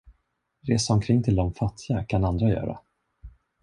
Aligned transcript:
Resa 0.67 0.93
omkring 0.93 1.23
till 1.23 1.35
de 1.35 1.53
fattiga 1.53 2.03
kan 2.05 2.25
andra 2.25 2.49
göra. 2.49 2.79